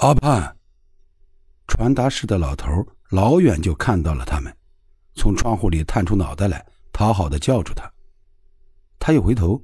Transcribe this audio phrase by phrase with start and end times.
[0.00, 0.56] 阿盼，
[1.66, 2.66] 传达室的老头
[3.10, 4.50] 老远就看到了他们，
[5.14, 7.92] 从窗户里探出脑袋来，讨好的叫住他。
[8.98, 9.62] 他又回头，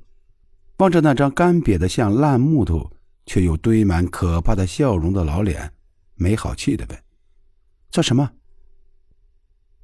[0.77, 2.93] 望着那张干瘪的像烂木头，
[3.25, 5.73] 却又堆满可怕的笑容的老脸，
[6.17, 7.03] 没好气的问
[7.89, 8.31] ：“做什么？”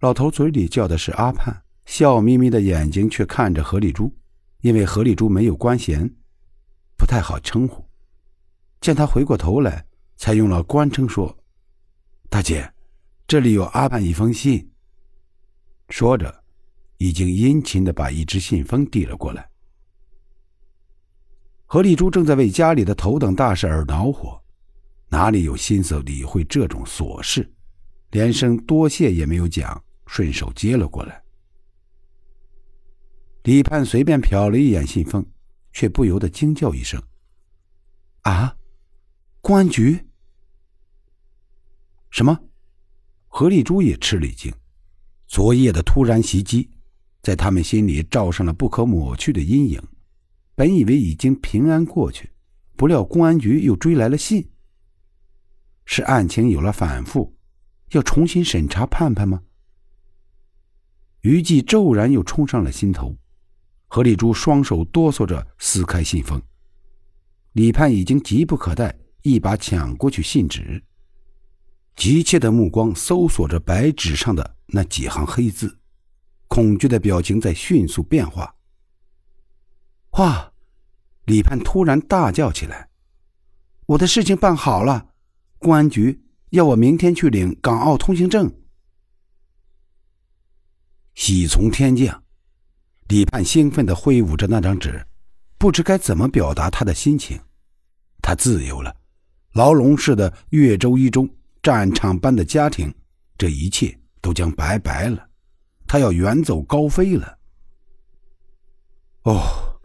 [0.01, 4.15] 老头嘴里叫的是阿盼，笑眯眯的眼睛却看着何丽珠，
[4.61, 6.15] 因为何丽珠没有官衔，
[6.99, 7.83] 不太好称呼。
[8.83, 9.87] 见他回过头来。
[10.23, 11.37] 才用了官称说
[12.31, 12.73] ：“大姐，
[13.27, 14.71] 这里有阿盼一封信。”
[15.91, 16.45] 说着，
[16.99, 19.51] 已经殷勤的把一只信封递了过来。
[21.67, 24.41] 何丽珠正在为家里的头等大事而恼火，
[25.09, 27.53] 哪里有心思理会这种琐事，
[28.13, 31.21] 连声多谢也没有讲，顺手接了过来。
[33.43, 35.27] 李盼随便瞟了一眼信封，
[35.73, 37.03] 却不由得惊叫一声
[38.23, 38.57] ：“啊，
[39.41, 40.01] 公安局！”
[42.13, 42.39] 什么？
[43.27, 44.53] 何丽珠也吃了一惊。
[45.27, 46.69] 昨夜的突然袭击，
[47.23, 49.83] 在他们心里罩上了不可抹去的阴影。
[50.55, 52.31] 本以为已经平安过去，
[52.77, 54.47] 不料公安局又追来了信。
[55.87, 57.35] 是案情有了反复，
[57.93, 59.43] 要重新审查盼盼吗？
[61.23, 63.17] 余悸骤然又冲上了心头。
[63.87, 66.41] 何丽珠双手哆嗦着撕开信封。
[67.53, 70.83] 李盼已经急不可待，一把抢过去信纸。
[71.95, 75.79] 急切的目光搜索着白纸上的那几行黑字，
[76.49, 78.55] 恐惧的表情在迅速变化。
[80.13, 80.53] 哇！
[81.27, 82.89] 李盼突然大叫起来
[83.87, 85.15] ：“我的事情办好了，
[85.59, 86.21] 公安局
[86.51, 88.53] 要我明天去领港澳通行证。”
[91.15, 92.25] 喜从天降，
[93.07, 95.07] 李盼兴奋的挥舞着那张纸，
[95.59, 97.39] 不知该怎么表达他的心情。
[98.21, 98.97] 他自由了，
[99.53, 101.29] 牢笼似的岳州一中。
[101.63, 102.93] 战场般的家庭，
[103.39, 105.29] 这一切都将白白了。
[105.87, 107.39] 他要远走高飞了。
[109.23, 109.81] 哦，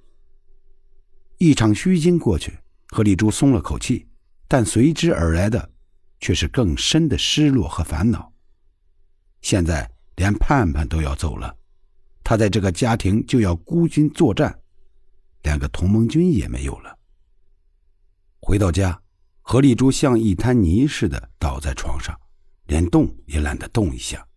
[1.38, 2.58] 一场虚惊过去，
[2.88, 4.08] 何丽珠松了口气，
[4.48, 5.72] 但随之而来的
[6.20, 8.34] 却是更深的失落和烦恼。
[9.42, 11.56] 现在连盼盼都要走了，
[12.24, 14.60] 他在这个家庭就要孤军作战，
[15.44, 16.98] 连个同盟军也没有了。
[18.40, 19.00] 回到家。
[19.50, 22.14] 何丽珠像一滩泥似的倒在床上，
[22.66, 24.28] 连动也懒得动一下。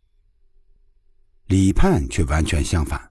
[1.47, 3.11] 李盼却完全相反，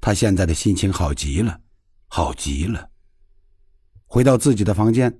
[0.00, 1.60] 他现在的心情好极了，
[2.06, 2.88] 好极了。
[4.06, 5.14] 回到自己的房间，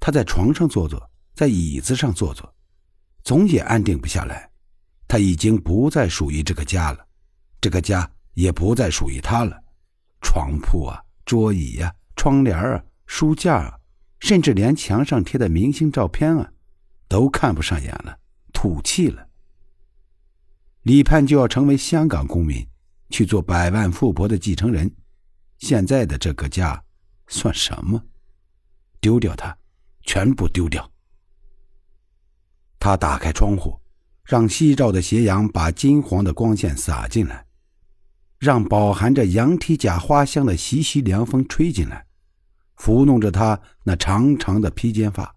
[0.00, 2.50] 他在床上坐坐，在椅子上坐坐，
[3.22, 4.50] 总也安定不下来。
[5.06, 7.06] 他已经不再属于这个家了，
[7.60, 9.54] 这个家也不再属于他了。
[10.22, 13.75] 床铺啊，桌椅呀，窗帘啊，书架啊。
[14.20, 16.52] 甚至连墙上贴的明星照片啊，
[17.08, 18.18] 都看不上眼了，
[18.52, 19.28] 土气了。
[20.82, 22.66] 李盼就要成为香港公民，
[23.10, 24.94] 去做百万富婆的继承人，
[25.58, 26.82] 现在的这个家
[27.26, 28.02] 算什么？
[29.00, 29.56] 丢掉它，
[30.02, 30.90] 全部丢掉。
[32.78, 33.80] 他打开窗户，
[34.24, 37.46] 让夕照的斜阳把金黄的光线洒进来，
[38.38, 42.05] 让饱含着羊蹄甲花香的习习凉风吹进来。
[42.76, 45.34] 抚弄着他那长长的披肩发，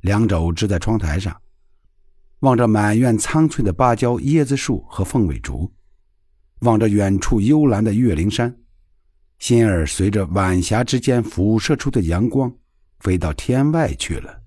[0.00, 1.40] 两肘支在窗台上，
[2.40, 5.72] 望着满院苍翠的芭蕉、椰子树和凤尾竹，
[6.60, 8.54] 望着远处幽蓝的岳灵山，
[9.38, 12.54] 心儿随着晚霞之间辐射出的阳光，
[13.00, 14.42] 飞到天外去了。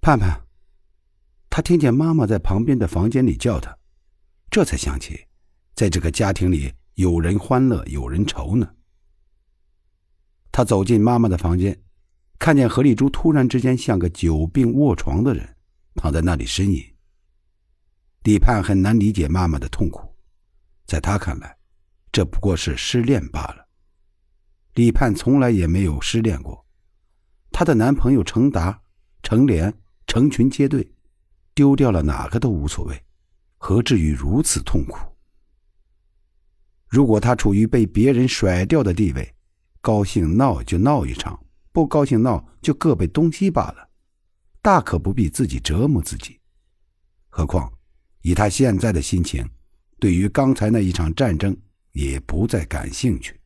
[0.00, 0.40] 盼盼，
[1.48, 3.76] 他听见妈妈在旁边的房间里叫他，
[4.50, 5.26] 这才想起，
[5.74, 8.70] 在这个家庭里有人欢乐，有人愁呢。
[10.56, 11.76] 他走进妈妈的房间，
[12.38, 15.56] 看见何丽珠突然之间像个久病卧床的人，
[15.96, 16.80] 躺在那里呻吟。
[18.22, 20.14] 李盼很难理解妈妈的痛苦，
[20.86, 21.58] 在他看来，
[22.12, 23.66] 这不过是失恋罢了。
[24.74, 26.64] 李盼从来也没有失恋过，
[27.50, 28.80] 她的男朋友程达、
[29.24, 29.76] 程莲
[30.06, 30.88] 成群结队，
[31.52, 33.04] 丢掉了哪个都无所谓，
[33.58, 35.00] 何至于如此痛苦？
[36.86, 39.33] 如果他处于被别人甩掉的地位，
[39.84, 41.38] 高兴闹就闹一场，
[41.70, 43.90] 不高兴闹就各奔东西罢了，
[44.62, 46.40] 大可不必自己折磨自己。
[47.28, 47.70] 何况
[48.22, 49.46] 以他现在的心情，
[49.98, 51.54] 对于刚才那一场战争
[51.92, 53.38] 也不再感兴趣，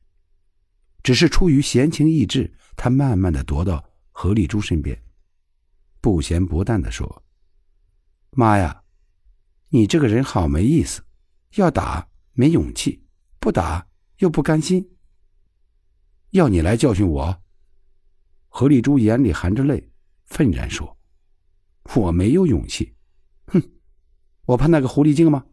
[1.02, 4.96] 只是出于闲情逸致，他慢慢的踱到何丽珠身边，
[6.00, 7.24] 不咸不淡的说
[8.30, 8.84] ：“妈呀，
[9.70, 11.02] 你这个人好没意思，
[11.56, 13.02] 要打没勇气，
[13.40, 13.88] 不打
[14.18, 14.88] 又不甘心。”
[16.30, 17.42] 要你来教训我？
[18.48, 19.90] 何丽珠眼里含着泪，
[20.26, 20.98] 愤然说
[21.94, 22.94] ：“我没有勇气。
[23.46, 23.62] 哼，
[24.44, 25.44] 我怕那个狐狸精吗？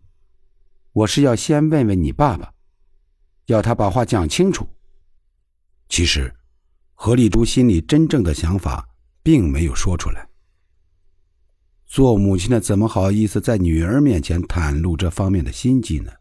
[0.92, 2.54] 我是要先问问你爸爸，
[3.46, 4.68] 要他把话讲清楚。”
[5.88, 6.34] 其实，
[6.94, 8.90] 何丽珠心里真正的想法
[9.22, 10.28] 并没有说出来。
[11.86, 16.12] 做母亲的怎么好意思在女儿面前袒露这方面的心机呢？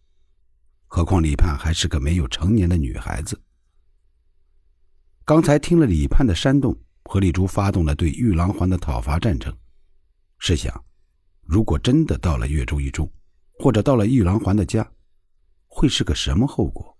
[0.86, 3.40] 何况李盼还是个没有成年的女孩子。
[5.26, 9.50] 刚才听了李盼的煽动，何丽珠发动了对玉郎环的讨伐战争。
[10.38, 10.84] 试想，
[11.40, 13.10] 如果真的到了岳州一中，
[13.58, 14.86] 或者到了玉郎环的家，
[15.66, 16.94] 会是个什么后果？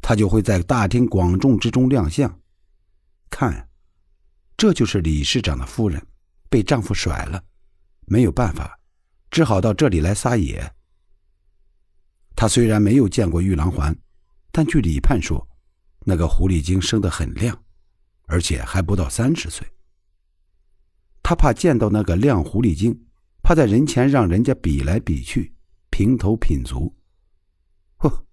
[0.00, 2.40] 他就会在大庭广众之中亮相。
[3.28, 3.68] 看，
[4.56, 6.02] 这就是李市长的夫人。
[6.48, 7.44] 被丈夫甩了，
[8.06, 8.76] 没有办法，
[9.30, 10.68] 只好到这里来撒野。
[12.34, 13.96] 她虽然没有见过玉郎环，
[14.50, 15.46] 但据李盼说，
[16.04, 17.62] 那个狐狸精生得很亮，
[18.26, 19.66] 而且还不到三十岁。
[21.22, 23.06] 他怕见到那个亮狐狸精，
[23.42, 25.54] 怕在人前让人家比来比去，
[25.90, 26.94] 评头品足。
[27.98, 28.24] 嚯，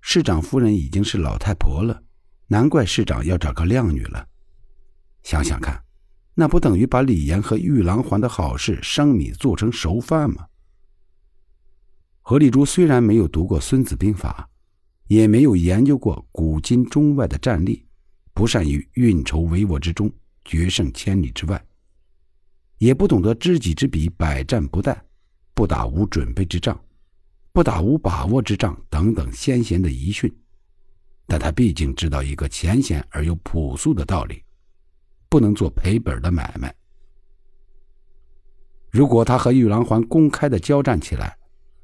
[0.00, 2.02] 市长夫人已经是老太婆了，
[2.46, 4.28] 难怪市长要找个靓女了。
[5.22, 5.82] 想想看。
[6.40, 10.46] 那不等于把李岩和玉郎环的好事生米做成熟饭吗？
[12.22, 14.48] 何丽珠虽然没有读过《孙子兵法》，
[15.08, 17.84] 也没有研究过古今中外的战例，
[18.32, 20.10] 不善于运筹帷幄之中
[20.44, 21.62] 决胜千里之外，
[22.78, 24.96] 也不懂得知己知彼，百战不殆，
[25.52, 26.78] 不打无准备之仗，
[27.52, 30.32] 不打无把握之仗等等先贤的遗训，
[31.26, 34.42] 但他毕竟知道一个浅显而又朴素的道理。
[35.30, 36.74] 不能做赔本的买卖。
[38.90, 41.36] 如果他和玉郎环公开的交战起来，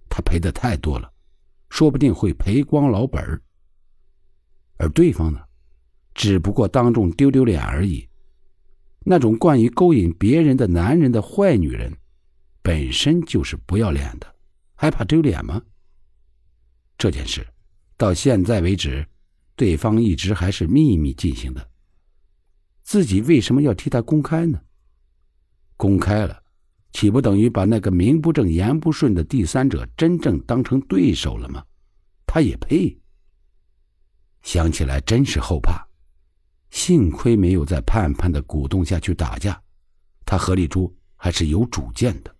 [0.08, 1.12] 他赔的太多了，
[1.74, 3.42] 说不定会赔光老本儿。
[4.76, 5.40] 而对方呢，
[6.14, 8.08] 只不过当众丢丢脸而已。
[9.00, 11.92] 那种惯于勾引别人的男人的坏女人，
[12.62, 14.36] 本身就是不要脸的，
[14.76, 15.60] 还怕丢脸吗？
[16.96, 17.44] 这件事
[17.96, 19.04] 到现在为止，
[19.56, 21.70] 对方一直还是秘密进行的。
[22.84, 24.62] 自己为什么要替他公开呢？
[25.76, 26.40] 公开了，
[26.94, 31.62] 岂不等于把那个名不正言不顺的第三者真正当成对手了吗？
[32.24, 32.96] 他也配？
[34.42, 35.86] 想起来真是后怕。
[36.70, 39.60] 幸亏没有在盼盼的鼓动下去打架，
[40.24, 42.33] 他何丽珠还是有主见的。